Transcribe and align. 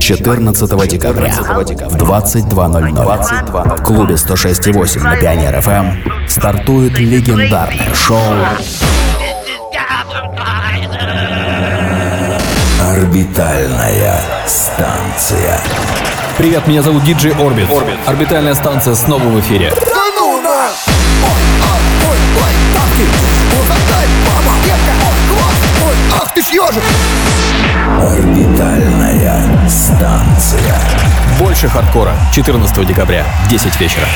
14 0.00 0.88
декабря 0.88 1.32
в 1.32 1.96
22.00 1.96 3.76
в 3.76 3.82
клубе 3.82 4.14
106.8 4.14 5.02
на 5.02 5.16
Пионер 5.16 5.60
ФМ 5.60 6.28
стартует 6.28 6.98
легендарное 6.98 7.92
шоу 7.94 8.20
Орбитальная 12.80 14.20
станция. 14.46 15.60
Привет, 16.38 16.66
меня 16.66 16.82
зовут 16.82 17.02
Диджей 17.04 17.32
Орбит. 17.32 17.70
Орбит. 17.70 17.96
Орбитальная 18.06 18.54
станция 18.54 18.94
снова 18.94 19.24
в 19.24 19.40
эфире. 19.40 19.72
Да 19.74 20.04
ну 20.14 20.40
на! 20.40 20.66
Ой, 20.66 21.42
ах, 21.62 21.80
ой, 22.08 22.18
ой, 22.42 22.54
Больше 31.56 31.68
хардкора. 31.68 32.14
14 32.34 32.86
декабря, 32.86 33.24
10 33.48 33.80
вечера. 33.80 34.06